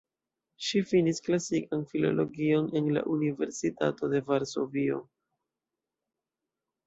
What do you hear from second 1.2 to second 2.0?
klasikan